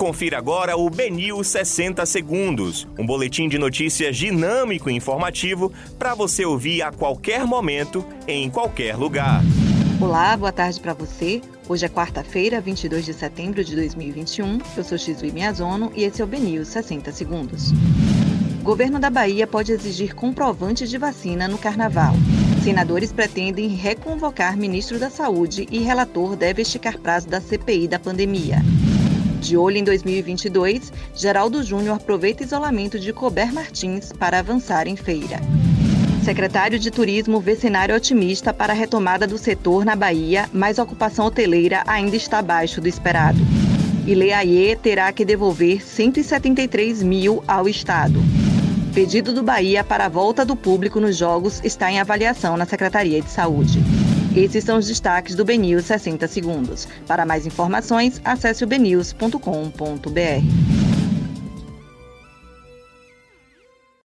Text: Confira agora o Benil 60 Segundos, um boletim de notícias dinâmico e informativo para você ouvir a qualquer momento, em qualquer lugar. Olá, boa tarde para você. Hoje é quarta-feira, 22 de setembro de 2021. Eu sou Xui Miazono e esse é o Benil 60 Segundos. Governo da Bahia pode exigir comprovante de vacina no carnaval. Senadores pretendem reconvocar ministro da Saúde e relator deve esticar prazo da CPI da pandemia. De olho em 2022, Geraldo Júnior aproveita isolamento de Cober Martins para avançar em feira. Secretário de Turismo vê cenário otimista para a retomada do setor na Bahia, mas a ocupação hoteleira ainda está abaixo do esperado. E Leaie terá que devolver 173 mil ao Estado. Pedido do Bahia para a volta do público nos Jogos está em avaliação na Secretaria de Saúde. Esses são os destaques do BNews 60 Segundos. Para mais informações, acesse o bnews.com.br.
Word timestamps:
Confira 0.00 0.38
agora 0.38 0.78
o 0.78 0.88
Benil 0.88 1.44
60 1.44 2.06
Segundos, 2.06 2.88
um 2.98 3.04
boletim 3.04 3.50
de 3.50 3.58
notícias 3.58 4.16
dinâmico 4.16 4.88
e 4.88 4.94
informativo 4.94 5.70
para 5.98 6.14
você 6.14 6.42
ouvir 6.42 6.80
a 6.80 6.90
qualquer 6.90 7.44
momento, 7.44 8.02
em 8.26 8.48
qualquer 8.48 8.96
lugar. 8.96 9.42
Olá, 10.00 10.34
boa 10.38 10.50
tarde 10.50 10.80
para 10.80 10.94
você. 10.94 11.42
Hoje 11.68 11.84
é 11.84 11.88
quarta-feira, 11.90 12.62
22 12.62 13.04
de 13.04 13.12
setembro 13.12 13.62
de 13.62 13.76
2021. 13.76 14.60
Eu 14.74 14.82
sou 14.82 14.96
Xui 14.96 15.30
Miazono 15.30 15.92
e 15.94 16.04
esse 16.04 16.22
é 16.22 16.24
o 16.24 16.26
Benil 16.26 16.64
60 16.64 17.12
Segundos. 17.12 17.70
Governo 18.62 18.98
da 18.98 19.10
Bahia 19.10 19.46
pode 19.46 19.70
exigir 19.70 20.14
comprovante 20.14 20.88
de 20.88 20.96
vacina 20.96 21.46
no 21.46 21.58
carnaval. 21.58 22.14
Senadores 22.64 23.12
pretendem 23.12 23.68
reconvocar 23.68 24.56
ministro 24.56 24.98
da 24.98 25.10
Saúde 25.10 25.68
e 25.70 25.80
relator 25.80 26.36
deve 26.36 26.62
esticar 26.62 26.98
prazo 26.98 27.28
da 27.28 27.38
CPI 27.38 27.86
da 27.86 27.98
pandemia. 27.98 28.62
De 29.40 29.56
olho 29.56 29.78
em 29.78 29.84
2022, 29.84 30.92
Geraldo 31.14 31.62
Júnior 31.62 31.96
aproveita 31.96 32.44
isolamento 32.44 33.00
de 33.00 33.10
Cober 33.10 33.52
Martins 33.52 34.12
para 34.12 34.38
avançar 34.38 34.86
em 34.86 34.96
feira. 34.96 35.40
Secretário 36.22 36.78
de 36.78 36.90
Turismo 36.90 37.40
vê 37.40 37.56
cenário 37.56 37.96
otimista 37.96 38.52
para 38.52 38.74
a 38.74 38.76
retomada 38.76 39.26
do 39.26 39.38
setor 39.38 39.82
na 39.82 39.96
Bahia, 39.96 40.48
mas 40.52 40.78
a 40.78 40.82
ocupação 40.82 41.24
hoteleira 41.24 41.82
ainda 41.86 42.14
está 42.16 42.38
abaixo 42.38 42.82
do 42.82 42.86
esperado. 42.86 43.38
E 44.06 44.14
Leaie 44.14 44.76
terá 44.76 45.10
que 45.10 45.24
devolver 45.24 45.82
173 45.82 47.02
mil 47.02 47.42
ao 47.48 47.66
Estado. 47.66 48.20
Pedido 48.92 49.32
do 49.32 49.42
Bahia 49.42 49.82
para 49.82 50.04
a 50.04 50.08
volta 50.08 50.44
do 50.44 50.54
público 50.54 51.00
nos 51.00 51.16
Jogos 51.16 51.62
está 51.64 51.90
em 51.90 51.98
avaliação 51.98 52.58
na 52.58 52.66
Secretaria 52.66 53.22
de 53.22 53.30
Saúde. 53.30 53.82
Esses 54.34 54.64
são 54.64 54.78
os 54.78 54.86
destaques 54.86 55.34
do 55.34 55.44
BNews 55.44 55.84
60 55.84 56.28
Segundos. 56.28 56.86
Para 57.06 57.26
mais 57.26 57.46
informações, 57.46 58.20
acesse 58.24 58.62
o 58.62 58.66
bnews.com.br. 58.66 60.69